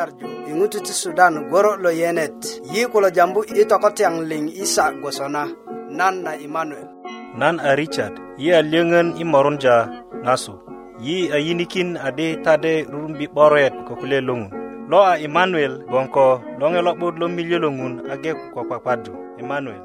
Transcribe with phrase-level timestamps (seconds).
[0.00, 2.38] nyarju iŋutu ti sudan goro lo yenet
[2.72, 5.42] yi kulo jambu i tokotyaŋ liŋ isa gwosona
[5.98, 6.88] nan na imanuel
[7.40, 9.76] nan a richard yi a lyöŋön i morunja
[10.24, 10.54] ŋasu
[11.06, 14.50] yi a yinikin adi tade rurumbi 'boret ko kule loŋun
[14.90, 16.24] lo a imanuel gboŋ ko
[16.60, 19.12] loŋe lo'but lo miljö loŋun age ko kpakpadu
[19.42, 19.82] imanuel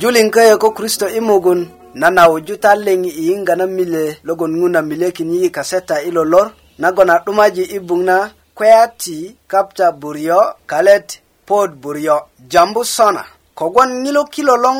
[0.00, 1.68] julin kaya ko kristo imugun
[2.00, 6.48] na nawuju taleŋ yiyiŋga na mile logon ŋun na milekin yi kaseta i lolor
[6.82, 8.16] nagon a 'dumaji i buŋ na
[8.56, 9.18] kweya ti
[9.52, 11.08] kapta buryo kalet
[11.48, 12.16] pod buryo
[12.52, 13.20] jambu sona
[13.58, 14.78] kogwon ŋilo kilo loŋ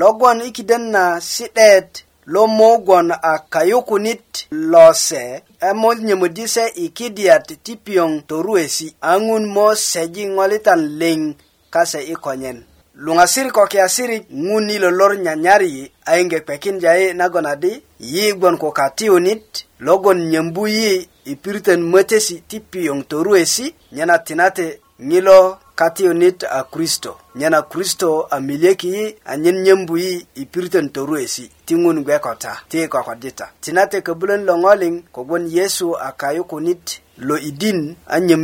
[0.00, 1.88] logwon i kiden na si'det
[2.32, 4.26] lo mugwon a kayukunit
[4.70, 5.24] lose
[5.68, 11.20] emo nyemodi se i kidiyat ti piyoŋ toruwesi a ŋun mo seji ŋolitan liŋ
[11.74, 12.58] kase i konyen
[13.06, 17.72] luŋasir ko kiyasirik ŋun i lolor nyanyari a yiŋge kpekinja yi nagon adi
[18.12, 19.46] yi gbon ko katiyunit
[19.86, 20.90] logon nyambu yi
[21.24, 24.66] i pirten mötesi ti piyoŋ toruwesi nyena tinate
[25.10, 25.38] ŋilo
[25.80, 31.74] katiyunit a kristo nyena kristo a milyeki yi anyen nyambu yi i pirten toruwesi ti
[31.82, 36.84] ŋun gwe kota ti kokodita tinate köbulön loŋoliŋ kogwon yesu a kayukunit
[37.20, 37.96] Lo idin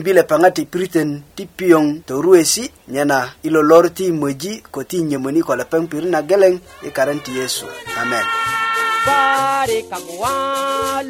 [0.04, 4.04] bile pangati ti piritön ti piyoŋ toruwesi nyena i lolor ti
[4.70, 7.64] ko ti nyömöni ko lepeŋ pirit na geleŋ i e karen ti yesu
[8.00, 8.24] amen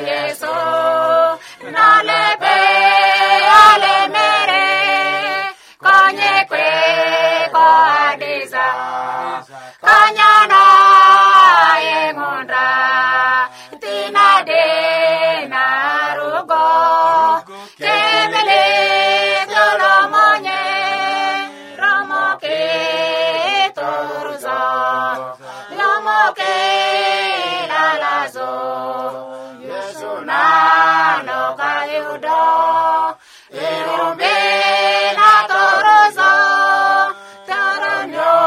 [31.23, 33.17] no kayudo
[33.53, 34.39] irumbi
[35.17, 36.33] na torozo
[37.45, 38.37] taranyo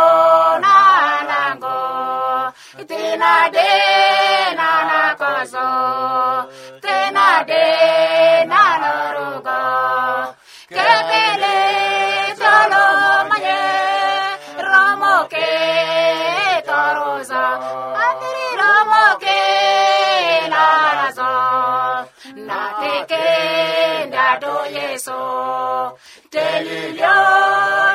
[0.64, 0.76] na
[1.30, 1.80] nango
[2.90, 3.72] tina de
[4.58, 5.70] na nakozo
[6.82, 7.62] tina de
[8.50, 9.53] na norugo
[25.04, 25.96] so
[26.34, 27.16] delilio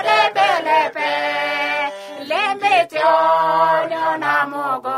[0.08, 1.10] lebelepe
[2.30, 3.18] lemeteo
[3.92, 4.98] nyonamogo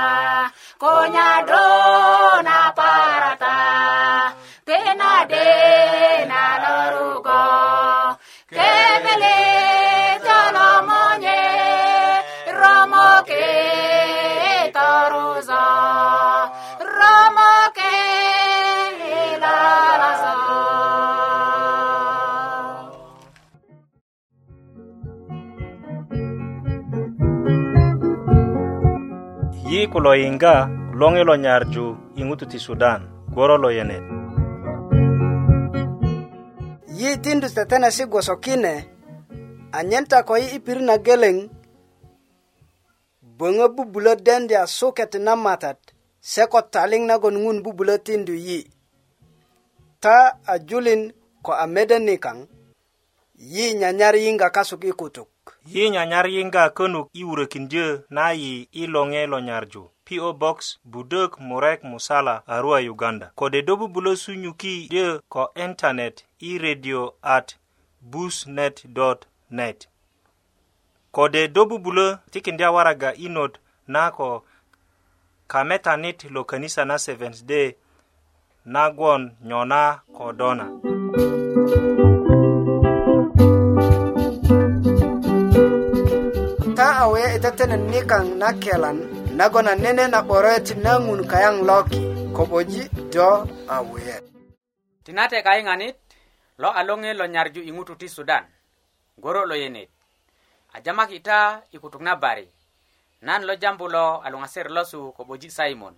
[29.91, 30.53] ku lo yiŋga
[30.99, 31.85] loŋi lo nyarju
[32.15, 33.01] i ŋutu ti sudan
[33.33, 34.03] gworo lo yenet
[36.99, 38.73] yi tindu tetenesi gwoso kine
[39.77, 41.35] anyen ta ko yi i pirit na geleŋ
[43.37, 45.79] böŋö bubulö dendya suket na matat
[46.31, 48.59] se ko taliŋ nagon ŋun bubulö tindu yi
[50.03, 50.17] ta
[50.51, 51.03] a julin
[51.45, 52.37] ko a mede nikaŋ
[53.53, 55.30] yi nyanyar yiŋga kasuk i kutuk
[55.73, 60.57] yi nyanyar yinga könuk i wurökindyö na yi i loŋe lo nyarju PO Box
[60.93, 66.15] Budök Murek Musala Arua Uganda kode do bubulo sunyuki dyö ko internet
[66.49, 67.01] i radio
[67.35, 67.47] at
[68.11, 69.79] busnet.net
[71.15, 73.53] kode do bubulo tikindya waraga inot
[73.87, 74.27] na ko
[75.51, 77.67] kametanit lo kanisa na Seventh Day
[78.65, 79.81] nagwon nyona
[80.17, 80.65] ko dona.
[80.65, 81.00] Mm -hmm.
[87.31, 88.97] itetenen nikaŋ na kelan
[89.39, 91.99] nagon a nene na 'boroyet na ŋun kayaŋ loki
[92.35, 92.81] ko'boji
[93.13, 93.29] do
[93.71, 94.23] a wuyet
[95.07, 95.95] tinate kayiŋanit
[96.61, 98.43] lo a loŋe lo nyarju i ŋutu ti sudan
[99.23, 99.87] goro lo yenet
[100.75, 101.39] a jamaki ta
[101.71, 102.47] i kutuk na bari
[103.25, 105.95] nan lo jambu lo a luŋaser losu ko'boji simon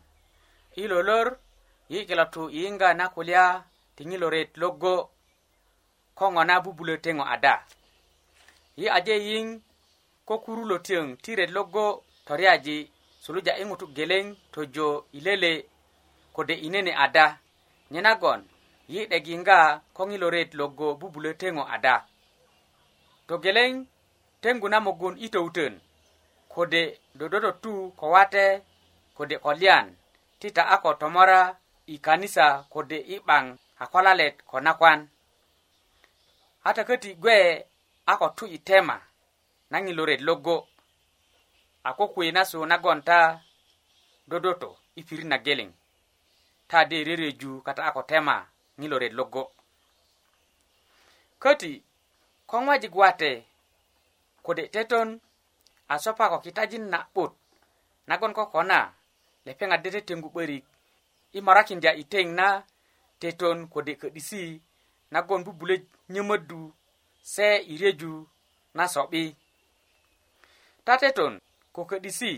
[0.77, 1.27] i lolor
[1.91, 3.43] yi kilotu yiyiŋga na kulya
[3.97, 4.95] tiŋiloret logo
[6.17, 7.55] ko ŋo na bubulö teŋo ada
[8.79, 9.47] yi aje yiŋ
[10.27, 11.85] ko kurulo tiyöŋ ti ret logo
[12.27, 12.77] toriyaji
[13.23, 14.87] suluja i ŋutu geleŋ tojo
[15.17, 15.51] ilele
[16.35, 17.25] kode i nene ada
[17.91, 18.41] nye nagon
[18.93, 19.57] yi 'dek yiŋga
[19.95, 21.95] ko ŋilo ret logo bubulö teŋo ada
[23.27, 23.71] togeleŋ
[24.41, 25.73] teŋgu na mugun i töwutön
[26.53, 26.81] kode
[27.19, 28.45] dodototu ko wate
[29.17, 29.85] kode kolyan
[30.39, 31.41] ti ta'a ko tomora
[31.93, 33.45] i kanisa kode i 'baŋ
[33.83, 34.99] a kwalalet ko nakwan
[36.67, 37.37] a taköti gwe
[38.11, 38.95] a ko tu i tema
[39.73, 40.55] na ŋiloret logo
[41.83, 43.17] a ko kuwe na su nagon ta
[44.29, 45.69] dodoto i pirit na geleŋ
[46.69, 48.35] ta de rereju kata a ko tema
[48.79, 49.43] ŋiloret logo
[51.41, 51.71] köti
[52.49, 53.31] ko ŋojik wate
[54.45, 55.09] kode teton
[55.93, 57.31] a sopa ko kitajin na'but
[58.09, 58.79] nagon kokona
[59.45, 60.65] lepeŋat de tetengu 'börik
[61.37, 62.47] i morakindya i teŋ na
[63.21, 64.43] teton kode ködisi
[65.13, 65.75] nagon bubulö
[66.13, 66.61] nyömöddu
[67.33, 68.13] se i reju
[68.77, 69.41] na so'bi so
[70.85, 71.33] tateton
[71.75, 72.31] ko ködisi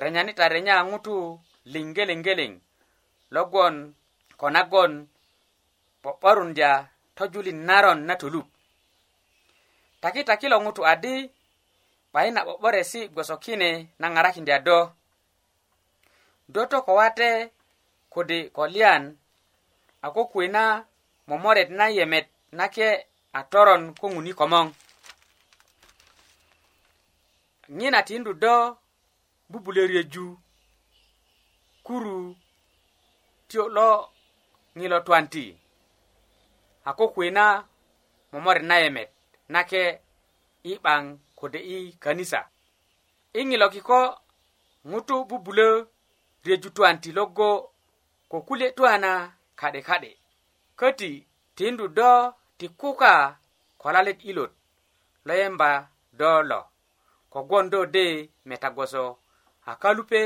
[0.00, 1.16] renyanita renya ŋutu
[1.72, 2.52] liŋgeleŋgeleŋ
[3.34, 3.74] logon
[4.40, 4.92] ko nagon
[6.02, 6.70] po'borundya
[7.16, 8.46] tojulin naron na tolup
[10.02, 11.14] takitakilo ŋutu adi
[12.12, 14.78] 'bayin na 'bo'boresi gwosokine na ŋarakindya do
[16.54, 17.30] do toko wate
[18.14, 19.02] kode ko liyan
[20.04, 20.62] a ko kuwe na
[21.28, 22.26] momoret na yemet
[22.58, 22.88] nake
[23.38, 24.66] a toron ko ŋuni komoŋ
[27.80, 28.54] ŋina tindu do
[29.50, 30.26] bubulö ryöju
[31.86, 32.18] kuru
[33.48, 33.88] tiyo lo
[34.78, 35.44] ŋilo twan ti
[36.88, 37.44] a ko kuwena
[38.30, 39.10] momorin na yemet
[39.52, 39.82] nake
[40.70, 41.02] i 'baŋ
[41.38, 42.40] kode i kanisa
[43.38, 44.00] i ŋilo kiko
[44.90, 45.68] ŋutu bubulö
[46.44, 47.48] ryöju twan ti logo
[48.30, 49.10] ko kulye twana
[49.60, 50.10] ka'de ka'de
[50.78, 51.10] köti
[51.56, 52.10] tindu do
[52.58, 53.12] ti kuka
[53.80, 54.52] kolalet ilot
[55.26, 55.70] lo yemba
[56.20, 56.60] do lo
[57.34, 58.06] kogwon do de
[58.48, 59.04] meta gwoso
[59.66, 60.20] a kalupe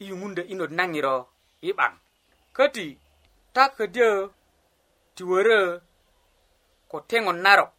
[0.00, 1.14] i yuŋundö inot na ŋiro
[1.68, 1.92] i 'ban
[2.56, 2.86] köti
[3.54, 4.10] ta ködyö
[5.14, 5.60] ti wörö
[6.90, 7.70] ko teŋon narok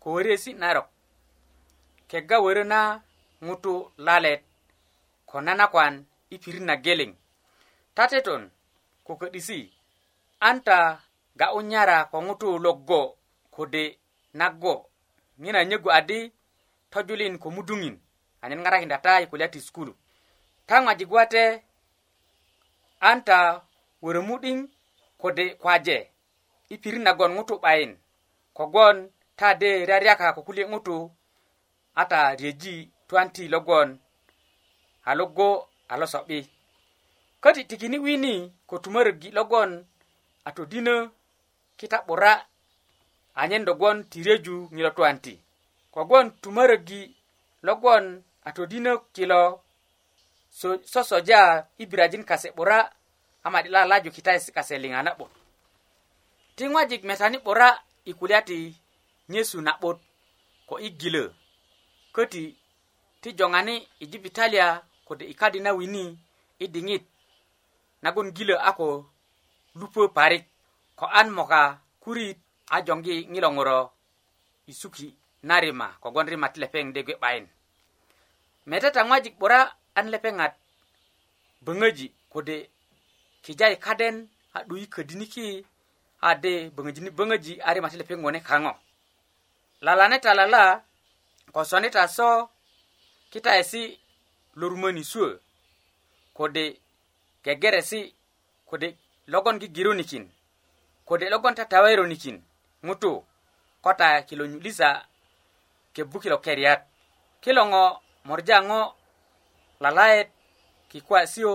[0.00, 0.88] ko wöriesi narok
[2.10, 2.80] kega wörö na
[3.46, 3.72] ŋutu
[4.06, 4.40] lalet
[5.30, 5.94] ko nanakwan
[6.34, 7.10] i pirit na geleŋ
[7.94, 8.42] ta teton
[9.06, 9.58] ko ködisi
[10.48, 10.78] an ta
[11.40, 13.00] ga'u nyara ko ŋutu logo
[13.54, 13.82] kode
[14.38, 14.74] nago
[15.42, 16.20] ŋina nyögu adi
[16.90, 18.00] tojulin ko mudungin
[18.42, 19.94] anyen ngarakinda tai kulya ti sukulu
[20.66, 21.42] ta ŋwajik gwate
[23.08, 23.38] anta
[24.02, 24.58] wörö mu'diŋ
[25.20, 25.96] kode kwaje
[26.68, 27.92] i pirit nagon ŋutu 'bayin
[28.56, 28.96] kogwon
[29.38, 30.96] ta de raryaka ko kulye ŋutu
[32.00, 32.74] ata riyeji
[33.08, 33.88] tuwan ti logwon
[35.04, 35.48] a logo
[35.88, 36.38] a losobi
[37.42, 38.34] köti tikini wini
[38.68, 39.70] ko tumörögi logon
[40.46, 40.94] a todinö
[41.78, 42.32] kita 'bura
[43.40, 45.34] anyen dogwon ti reju ŋilo tuwan ti
[45.90, 47.16] kogwon tumörögi
[47.62, 49.60] logwon a todinök kilo
[50.84, 52.90] sosoja i birajin kase 'bura
[53.44, 55.30] a madi lalaju kitaesi kase liŋa na'but
[56.56, 57.68] ti ŋwajik metani 'bura
[58.04, 58.58] i kulya ti
[59.32, 59.98] nyesu na'but
[60.68, 61.24] ko i gilö
[62.14, 62.44] köti
[63.20, 64.66] ti joŋani i jibitalia
[65.06, 66.04] kode i kadi na wini
[66.58, 67.04] i diŋit
[68.02, 68.88] nagon gilö a ko
[69.78, 70.44] lupö parik
[70.98, 71.62] ko an moka
[72.02, 72.38] kurit
[72.74, 73.78] a joŋgi ŋilo ŋuro
[74.70, 75.08] i suki
[75.42, 77.46] na rima kogwon rimat lepeŋ de gwe 'bayin
[78.70, 79.60] metata ŋwajik 'bura
[79.98, 80.54] an lepeŋat
[81.64, 82.56] böŋöji kode
[83.44, 84.16] kijai kaden
[84.54, 85.46] a 'duyi ködiniki
[86.20, 88.72] a de böŋöjini böŋöji a rimat lepeŋ wone kaŋo
[89.84, 90.62] lalaneta lala
[91.54, 92.30] ko sonita so
[93.32, 93.82] kitaesi
[94.58, 95.30] lorumöni suö
[96.38, 96.64] kode
[97.44, 98.00] gegeresi
[98.68, 98.88] kode
[99.32, 100.24] logon gigirunikin
[101.08, 102.36] kode logon tatawaironikin
[102.86, 103.12] ŋutu
[103.84, 104.88] kota kilo nyulisa
[105.94, 106.80] kebukilo keriyat
[107.44, 107.84] kilo ŋo
[108.28, 108.80] morja ŋo
[109.82, 110.28] lalayet
[110.90, 111.54] kikuwa sio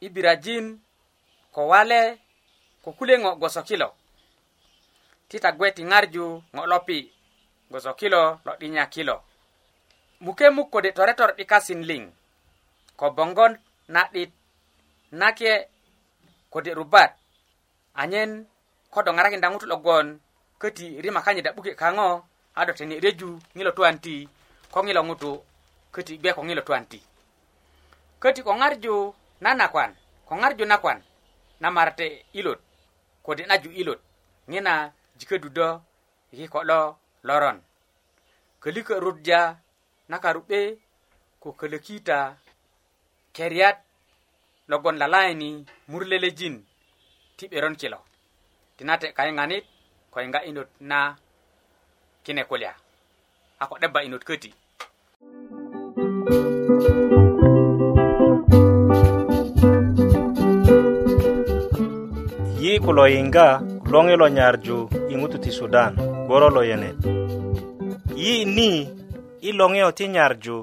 [0.00, 0.66] i birajin
[1.54, 2.00] ko wale
[2.84, 3.88] ko kule ŋo goso kilo
[5.28, 6.98] ti tagwe ti ŋarju ŋo lopi
[7.72, 9.16] goso kilo lo 'dinya kilo
[10.24, 12.02] muke muk kode toretor 'dikasin liŋ
[12.98, 13.52] ko bongon
[13.94, 14.32] na'dit
[15.20, 15.52] nake
[16.52, 17.10] kode rubat
[18.02, 18.30] anyen
[18.92, 20.06] ko do ŋarakinda ŋutu logon
[20.60, 22.08] köti rima kanyit da 'buki kaŋo
[22.60, 24.14] ado teni reju ŋilo tuwan ti
[24.72, 25.30] ko ŋilo ŋutu
[25.94, 26.98] köti gbe ko ŋilo tuwan ti
[28.22, 28.94] köti ko ŋarju
[29.44, 29.90] na nakwan
[30.28, 30.98] ko ŋarju nakwan
[31.62, 32.06] namarate
[32.38, 32.60] ilot
[33.24, 34.00] kode naju ilot
[34.52, 34.72] ŋina
[35.18, 35.68] jiködu do
[36.32, 36.78] i kiko lo
[37.26, 37.58] loron
[38.62, 39.40] kölikö rudya
[40.10, 40.58] na karu'be
[41.42, 42.16] ko kölökita
[43.36, 43.78] keriyat
[44.70, 45.50] logon lalayini
[45.90, 46.56] mur lelejin
[47.36, 47.98] ti 'beron kilo
[48.76, 49.64] tinate kayiŋanit
[50.12, 50.98] ko yiŋga'inot na
[52.26, 52.74] kine kulya
[53.58, 54.50] a ko 'debba i not köti
[62.64, 63.46] yi kulo yiŋga
[63.92, 65.92] loŋi lo nyarju i ŋutu ti sudan
[66.26, 66.98] gboro lo yenet
[68.22, 68.70] yi ni
[69.48, 70.56] i loŋiyo ti nyarju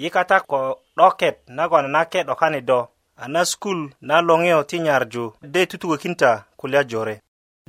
[0.00, 0.60] yi kata ko
[0.94, 2.80] 'doket nagon nake 'dokani do
[3.18, 7.16] a na skul na loŋiyo ti nyarju de tutukökinta kulya jore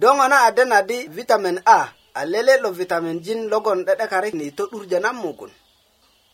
[0.02, 4.64] do ŋo na a dena di vitamin a aleleɗo vitamin jin logon ɗeɗekare ni to
[4.72, 5.52] ɗurjanan mugun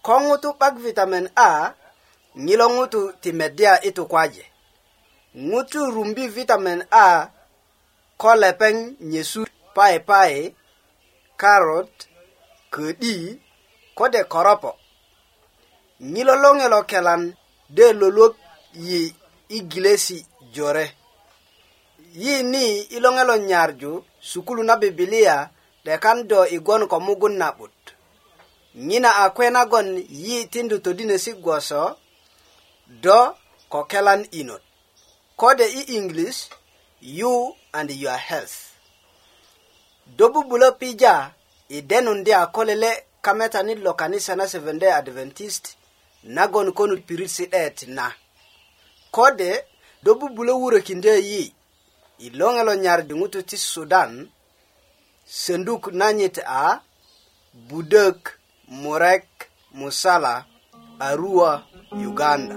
[0.06, 1.74] ko ŋutu 'bak vitamin a
[2.46, 4.46] ŋilo ŋutu ti meddya itu kwaje
[5.50, 7.30] ŋutu rumbi vitamin a
[8.22, 8.76] ko lepeŋ
[9.10, 9.42] nyesu
[9.76, 10.42] paepae
[11.42, 11.94] karot
[12.74, 13.16] ködi
[13.98, 14.72] kode koropo
[16.12, 17.24] ŋilo lo ŋilo kelan
[17.76, 18.36] de lolok
[18.86, 19.02] yi
[19.50, 20.18] i gilesi
[20.54, 20.86] jore
[22.22, 22.66] yi ni
[22.96, 23.92] i lo ŋelo nyarju
[24.30, 25.36] sukulu na bibilia
[25.88, 27.72] dekan do igon ko mugun nabut
[28.88, 29.90] nyina akwena gon
[30.24, 31.84] yi tindu to dinesi gwoso
[33.04, 33.20] do
[33.72, 34.62] ko kelan inot
[35.42, 36.40] kode i english
[37.20, 37.34] you
[37.78, 38.58] and your health
[40.18, 41.16] dobu bulo pija
[41.70, 42.92] i denun de akolele
[43.26, 45.64] kameta ni lokanisa na seven day adventist
[46.36, 48.08] nagon konu pirit si et na
[49.16, 49.52] kode
[50.06, 51.44] dobu bulo wuro kinde yi
[52.26, 54.14] ilongelo nyar dungutu ti sudan
[55.30, 56.80] sanduk nanyit a
[57.70, 58.40] budök
[58.82, 59.28] murek
[59.76, 60.46] musala
[61.00, 62.56] arua uganda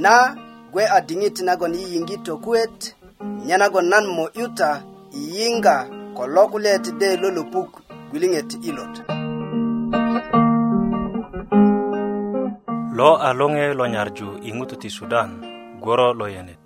[0.00, 0.16] na
[0.72, 2.76] gwe a diŋit nagon yiyiŋgi tokuet
[3.46, 4.70] nye nagon nan mo yuta
[5.16, 5.76] yiyiŋga
[6.16, 7.70] ko lokulyet de lolopuk
[8.10, 8.94] gwiliŋet ilot
[12.96, 15.28] lo a loŋe lo nyarju i ŋutu ti sudan
[15.82, 16.60] goro lo yenet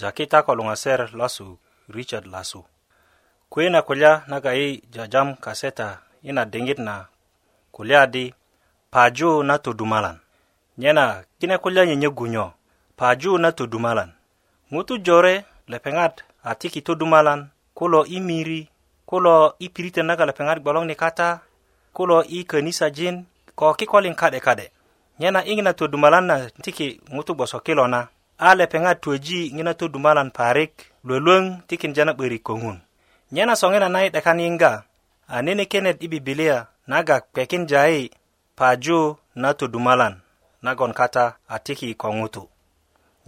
[0.00, 1.58] jaki ta ko luŋa ser lasu
[1.92, 2.64] richard lasu
[3.52, 6.94] kuwe na kulya naga yi jajam kaseta ina diŋit na
[7.74, 8.34] kulya di
[8.92, 10.16] paju na todumalan
[10.80, 12.46] nyena kine kulya nyenyegu nyo
[12.98, 14.10] paju na todumalan
[14.72, 15.34] ŋutu jore
[15.70, 16.14] lepeŋat
[16.48, 17.40] a tiki todumalan
[17.78, 18.60] kulo i miri
[19.08, 21.40] kulo i piritön naga lepeŋat gboloŋ ni kata
[21.96, 23.16] kulo i kanisajin
[23.58, 24.66] ko kikolin ka'de ka'de
[25.20, 28.08] nyena iŋi na todumalan na tiki ŋutu gboso kilo na
[28.40, 30.72] a lepeŋat twöji ŋina todumalan parik
[31.06, 32.78] luwöluwöŋ tikinja na 'börik ŋun
[33.34, 34.72] nyena soŋina na i 'dekan yiŋga
[35.34, 36.58] a nene kenet i bibilia
[36.90, 38.02] naga kpekinja yi
[38.58, 39.00] paju
[39.42, 40.14] na todumalan
[40.66, 42.44] nagon kata a tiki ko ŋutu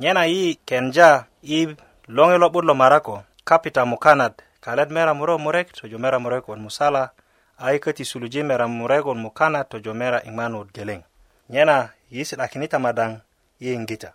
[0.01, 1.11] nyena yi kenja
[1.45, 1.69] i
[2.17, 3.17] loŋi lo'but lo marako
[3.49, 7.05] kapita mukanat kalet mera muro murek tojo mera murek won musala
[7.61, 11.01] a i köti suluji mera murek won mukanat tojo mera iŋman geleŋ
[11.53, 11.77] nyena
[12.15, 13.11] yi si'dakinita madaŋ
[13.61, 14.11] i yiŋgita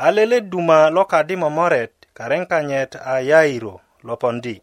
[0.00, 4.56] a lele duma lokadi momoret karen kanyet a yairo lopondi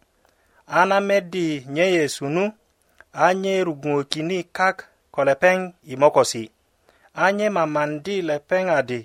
[0.79, 2.53] an amedi nye yesu nu
[3.25, 4.77] a nye rugungokini kak
[5.13, 5.57] ko lepeŋ
[5.93, 6.43] i mokosi
[7.23, 9.01] a nye mamandi lepeŋ adi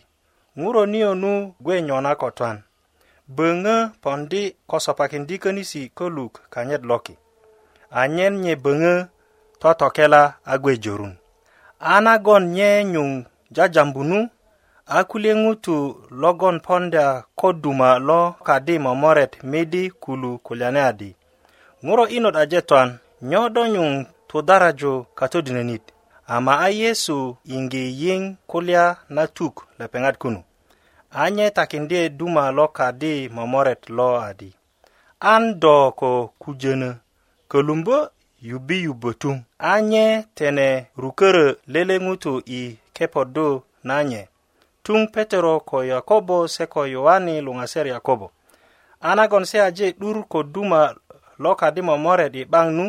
[0.61, 1.33] ŋuro niyo nu
[1.65, 2.59] gwe nyona ko twan
[3.37, 7.15] böŋö pondi ko sopakindi könisi köluk kanyet loki
[8.01, 8.95] anyen nye böŋö
[9.61, 10.23] totokela
[10.53, 11.15] a gwe jorun
[11.95, 13.11] an agon nye nyuŋ
[13.57, 14.19] jajambu nu
[14.87, 15.77] a kule ŋutu
[16.21, 17.07] logon ponda
[17.41, 21.11] ko duma lo kadi momoret midi kulu kulyane adi
[21.85, 22.89] ŋuro inot aje twan
[23.29, 23.93] nyo do nyuŋ
[24.29, 25.83] tudaraju katodinönit
[26.35, 27.19] ama a yesu
[27.51, 28.21] yiŋgi yiŋ
[28.51, 28.85] kulya
[29.15, 30.41] na tuk lepeŋat kunu
[31.23, 34.51] anye takindye duma lo kadi momoret lo adi
[35.33, 36.11] an do ko
[36.43, 36.91] kujönö
[37.51, 37.97] kölumbö
[38.49, 39.37] yubi yubötuŋ
[39.73, 40.07] anye
[40.39, 40.69] tene
[41.03, 42.61] rukörö lele ŋutu i
[42.97, 43.49] kepot du
[43.89, 44.32] nanye na
[44.83, 48.27] tung petero ko yakobo se ko yowani luŋaser yakobo
[49.01, 50.83] a nagon se aje 'dur ko duma
[51.43, 52.87] lokadi momoret i 'baŋ nu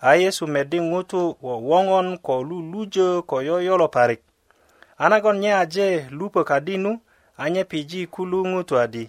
[0.00, 4.20] a yesu medi ŋutu wo woŋon ko lulujö ko yoyolo parik
[5.02, 5.86] a nagon nye aje
[6.18, 6.90] lupö kadi nu
[7.42, 9.04] anye piji kulu ŋutu adi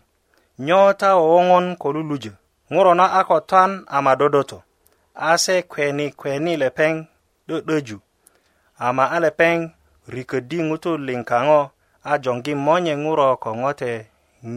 [0.65, 2.31] nyo ta wo woŋon ko lulujö
[2.73, 4.57] ŋuro na a ko twan a madodoto
[5.15, 6.93] a se kweni kweni lepeŋ
[7.49, 7.97] 'dö'döju
[8.87, 9.57] ama a lepeŋ
[10.13, 11.61] riködi ŋutu liŋ kaŋo
[12.11, 13.93] a jongi monye ŋuro ko ŋote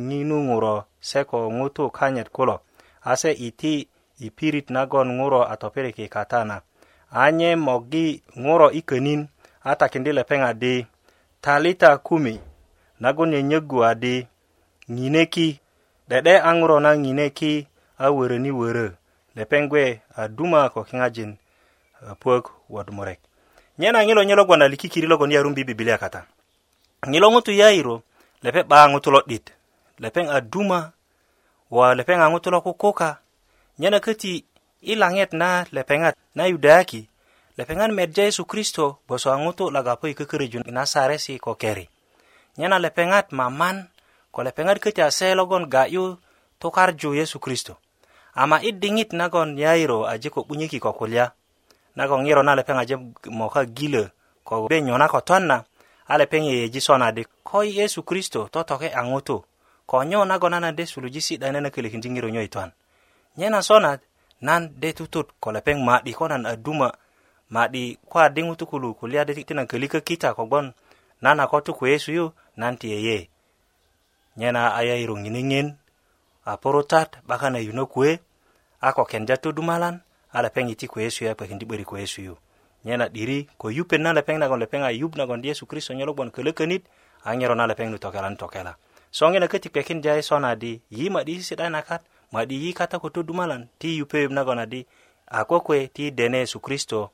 [0.08, 0.76] ŋinu ŋuro
[1.08, 2.56] se ko ŋutu kanyit kulo
[3.10, 3.72] ase iti
[4.20, 6.56] i pirit nagon ŋuro a topirik i kata na
[7.24, 8.06] anye mogi
[8.44, 9.20] ŋuro i könin
[9.64, 10.74] a takindi lepeŋ adi
[11.44, 12.34] talita kumi
[13.02, 14.16] nagon nyönyögu adi
[14.94, 15.48] ŋineki
[16.08, 17.52] 'de'de a ŋuro na ŋineki
[18.04, 18.86] a wöröni wörö
[19.36, 19.84] lepeŋ gwe
[20.20, 22.44] a duma ko kiŋajin eh, puök
[22.74, 23.20] wot murek
[23.78, 26.22] nye na ŋilo nye logon a likikiri logon yarumbi bibilia kata
[27.02, 27.96] ngiloŋutu yayiro
[28.46, 29.42] lepe 'ba ŋutu lo 'dit
[30.02, 30.80] lepeŋ a duma
[31.76, 33.10] wa lepeŋ a ŋutu nyana kukuka
[33.82, 34.32] nyena köti
[34.86, 37.02] i laŋet na lepeŋat na yudayaki
[37.58, 40.46] lepeŋat medja yesu kristo gboso a ŋutu lagapo i sare
[40.78, 41.86] nasaresi kokeri
[42.62, 43.76] nyana nyena lepeŋat maman
[44.34, 46.22] ko lepeŋat köti ase logon ga'yu
[46.62, 47.74] tukarju yesu kristo
[48.42, 51.34] ama i diŋit nagon yayiro aje ko 'bunyöki ko kulya
[51.98, 52.94] nagon ŋiro na lepeŋ aje
[53.40, 54.04] moka gilö
[54.46, 55.56] ko be nyona koton na
[56.12, 59.40] ale sona sonadi ko yesu kristo totoke a ŋutu
[59.88, 62.42] ko nyo nagon nan de suluji si'da nene kölökindi ŋiro nyo
[63.36, 64.00] nye
[64.42, 66.90] nan de tutut ko lepeŋ ma'di ko nan a duma
[67.50, 70.74] ma'di ko a ŋutu kulu kulya di ti kölikö kita kogbon
[71.22, 73.28] nan a ko tu yesu yu nan ti yeye
[74.36, 75.72] nye na a yayiru ŋiniŋin
[76.44, 78.20] a purutat 'bakan a ako kuwe
[78.80, 82.41] a ko kenja todumalan a lepeŋ iti kuyesu yu a kpekindi 'börik yesu yu ya
[82.84, 86.30] nyena 'diri ko yupet na lepeŋ nagon lepeŋ a yub nagon yesu kristo nyo logon
[86.34, 86.82] kölökönit
[87.24, 88.74] a ŋero na lepeŋ nu so tokela
[89.18, 91.08] soŋina köti kpekin jai na di yi
[91.70, 94.86] na kat ma di yi kata ko malan ti yupeyöp na adi
[95.30, 97.10] a kwe ti dene yesu kristo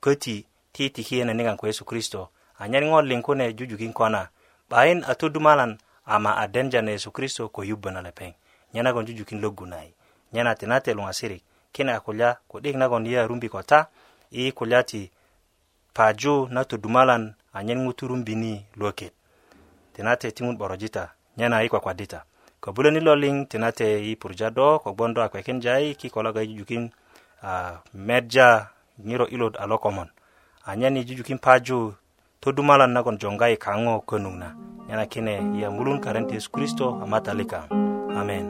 [0.00, 3.22] keti ti tikiyene nigan ko yesu kristo anyen ŋo liŋ
[3.58, 4.30] jujukin kona
[4.70, 8.32] bain a malan ama a denja na yesu kristo ko yup na lepeŋ
[8.72, 9.92] nye nagon jujukin logu nai
[10.32, 13.90] nyena tinate luŋasirik kine a kulya ku'dik nagon yi a ya rumbi ko ta
[14.30, 15.10] i kulya ti
[15.94, 19.12] paju na todumalan anyen ŋuturum bini luwöket
[19.94, 21.04] tinate ti ŋun 'borojita
[21.36, 22.18] nyena i kwakwadita
[22.62, 26.84] kobuloni lo liŋ tinate i purja do kogbon do a kwekinja i kikologa i jujukin
[27.42, 27.74] uh,
[28.06, 28.48] medja
[29.06, 30.06] ŋiro ilot a lokomon
[30.70, 31.78] anyen i jujukin paju
[32.42, 34.48] todumalan nagon jonga i kaŋo könuŋ na
[34.86, 37.64] nyena kine yamulun karen ti yesu kristo a matalikaŋ
[38.20, 38.44] amen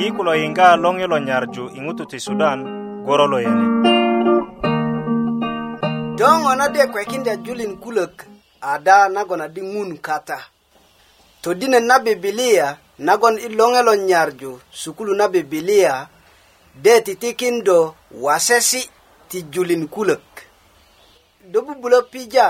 [0.00, 2.58] iikulo yinga loŋilo nyarju i ŋutu ti sudan
[3.06, 3.66] goro lo yani
[6.18, 8.14] do ŋo na di kwekindya julin kulök
[8.72, 10.38] ada nagon adi ŋun kata
[11.44, 12.66] todinet na bibilia
[13.08, 14.50] nagon i loŋelo nyarju
[14.80, 15.94] sukulu na bibilia
[16.84, 17.78] de titikindo
[18.24, 18.82] wasesi
[19.28, 20.24] ti julin kulök
[21.52, 22.48] do bubulö pija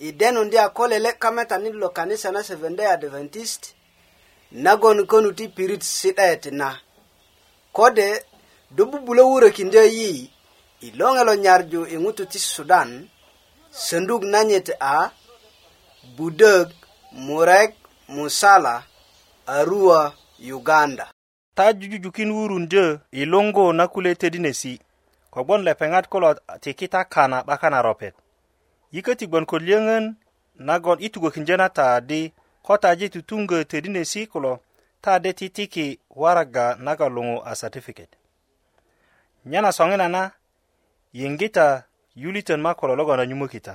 [0.00, 3.62] i denundi a ko lele kametani lo kanisa na seventh day adventist
[4.52, 6.72] nagon konu ti pirit si'det na
[7.72, 8.22] kode
[8.70, 10.30] do bubulö wurökindö yi
[10.80, 12.90] i loŋe lo nyarju i ŋutu ti sudan
[13.72, 15.10] sönduk nanyit a
[16.16, 16.68] budök
[17.12, 17.72] murek
[18.14, 18.74] musala
[19.46, 20.12] arua
[20.54, 21.06] uganda
[21.56, 24.72] ta jujujukin wurundö i luŋgu na kule tödinesi
[25.34, 26.30] kogwon lepeŋat kulo
[26.62, 28.14] tikita kana 'bakan na ropet
[28.92, 30.04] yi köti gwon ko lyöŋön
[30.58, 32.32] nagon i tugökindö na taadi
[32.68, 34.52] ko taji tutuŋgö todinesi kulo
[35.02, 35.86] ta de titiki
[36.22, 38.10] waraga naga luŋu a satifiket
[39.50, 40.22] nyena soŋina na
[41.18, 41.66] yiŋgita
[42.22, 43.74] yulitön ma kulo logon a nyumökita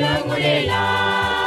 [0.00, 1.37] lămulei la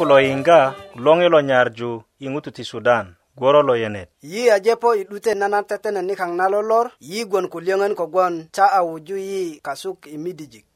[0.00, 0.58] ku lo yiŋga
[1.04, 1.92] loŋilo nyarju
[2.24, 6.46] i ŋutu ti sudan gworo lo yenet yi ajepo i 'dute nanan tetene nikaŋ na
[6.52, 10.70] lolor yi gwon ku liyöŋön kogwon ta a wuju yi kasuk i midijik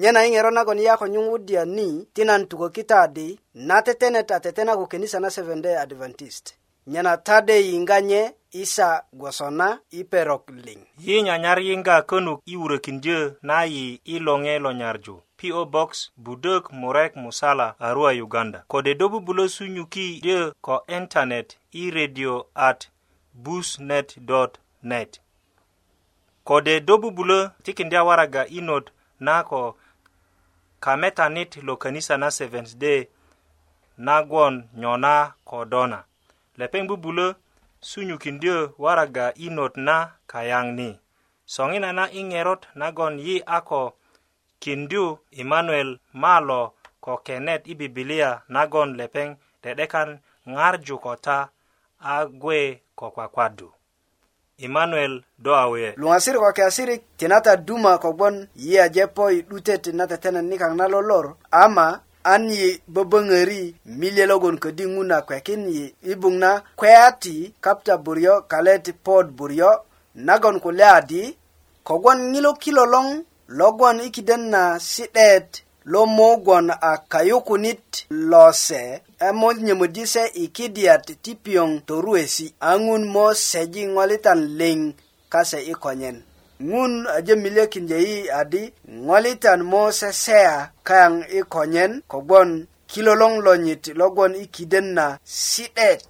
[0.00, 3.28] nyena i ŋero nagon yi a ko nyuŋwudya ni ti nan tukökita di
[3.68, 6.46] na tetenet a tetena ku kenisa na seventh day adventist
[6.92, 13.56] nyena tade yiŋga nye isha gwosona iperok ling yi nyanyar yinga könuk i wurökinjö na
[13.72, 15.90] yi i loŋe lo nyarju PO Box
[16.24, 22.80] Budök Murek Musala Arua Uganda kode do bubulo sunyuki de ko internet i radio at
[23.42, 25.20] busnet.net
[26.48, 28.86] kode do bubulo tikindi awaraga inot
[29.20, 29.76] na ko
[30.80, 33.08] kametanit lo kanisa na Seventh Day
[33.98, 36.04] nagwon nyona kodona
[36.56, 37.34] lepeng bubulo
[37.80, 39.96] sunyukindyö waraga i not na
[40.32, 40.88] kayaŋ ni
[41.54, 43.82] soŋina na i ŋerot nagon yi a ko
[44.62, 45.04] kindyu
[45.40, 45.90] emanuel
[46.22, 46.60] malo
[47.04, 49.28] ko kenet i bibilia nagon lepeŋ
[49.62, 50.08] de'dekan
[50.54, 51.38] ŋarju ko ta
[52.12, 52.58] a gwe
[52.98, 53.68] ko kwakwadu
[54.66, 55.14] emanuel
[55.44, 60.46] do awe luŋasir ko kiasirik tinata duma kogbon yi aje po i 'dute tinata tenen
[60.50, 61.26] nikaŋ na lolor
[61.64, 61.86] ama
[62.24, 63.62] an yi böböŋöri
[64.00, 68.84] milye logon ködi ŋun na kwekin yi i buŋ na kweya ti kapta buryo kalet
[69.04, 69.70] pod buryo
[70.26, 71.22] nagon kulye adi
[71.86, 73.06] kogwon ŋilo kilo loŋ
[73.58, 75.48] logwon i kiden na si'det
[75.92, 77.84] lo mugwon a kayukunit
[78.30, 78.82] lo se
[79.28, 84.78] emo nyemödi se i kidiyat ti piyoŋ toruwesi a ŋun mo seji ŋolitan liŋ
[85.32, 86.18] kase i konyen
[86.70, 88.62] ŋun aje miliyekindye yi adi
[89.06, 90.54] ŋolitan mo sesea
[90.88, 92.50] kaŋ i konyen kogwon
[92.90, 95.06] kiloloŋ lonyit logwon i kiden na
[95.40, 96.06] si'det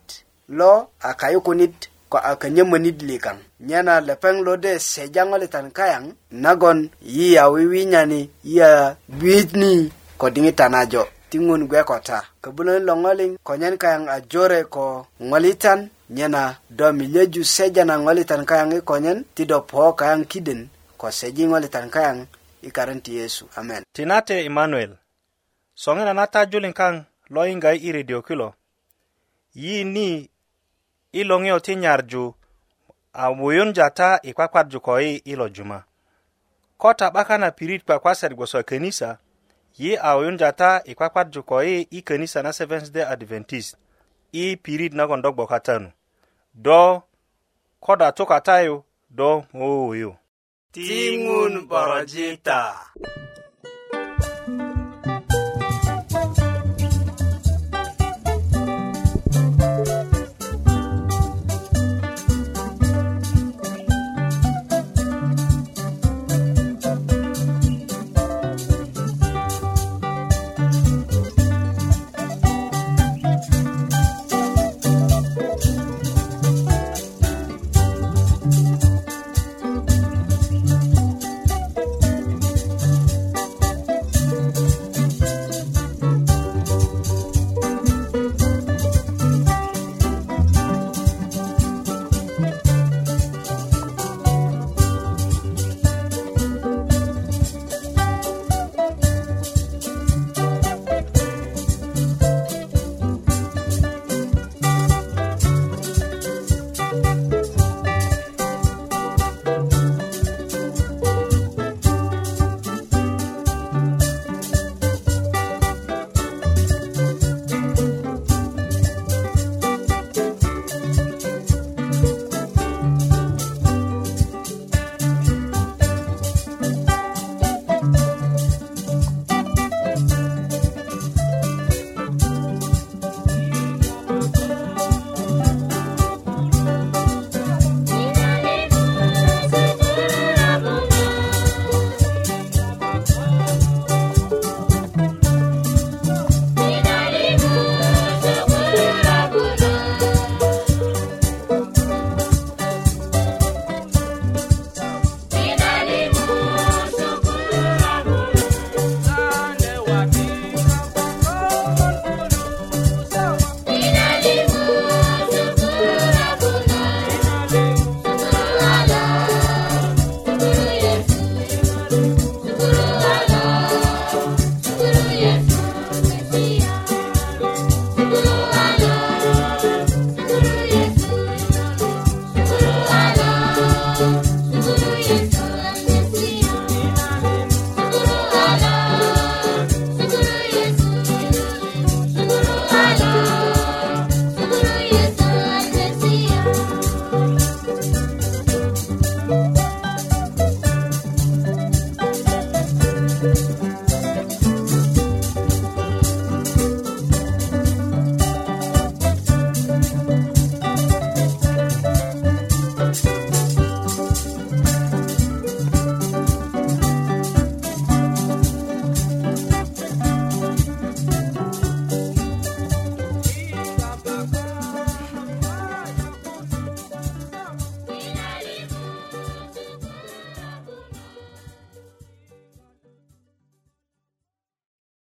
[0.59, 1.77] lo a kayukunit
[2.13, 3.37] ko a könyemönit likaŋ
[3.69, 6.05] nyena lepeŋ lo de seja ŋolitan kayaŋ
[6.43, 6.79] nagon
[7.15, 9.73] yi a wiwinyani yi a bwit ni
[10.21, 16.57] ko diŋitan ajo tingun gue kota, ko lo ngoling konyen kayang ngajore ko ngolitan nyena
[16.73, 21.45] do milyeju seja na ngolitan kayang i konyen ti ho po kayaŋ kiden ko seji
[21.47, 22.25] ngolitan kayang
[22.65, 22.73] i
[23.13, 24.97] yesu amen tinate emmanuel
[25.77, 28.55] ngena nata juling kang lo iridio i redio kilo
[29.53, 30.29] yi ni
[31.13, 32.35] i loŋiyo ti nyarju
[33.13, 33.87] a wuyunja
[34.25, 34.81] i kpakparju
[35.53, 35.85] juma
[36.77, 39.17] kota ta na pirit kpakwaset gboso e
[39.79, 43.05] ye awoyun jata i e kwakwadju ko yi e, i e kanisa na seventh day
[43.07, 43.77] adventist
[44.33, 45.91] i pirit nagon do gbokata nu
[46.55, 47.03] do
[47.81, 48.83] koda tukata yu
[49.19, 50.15] do mowoyo
[50.73, 52.59] tiŋun borojita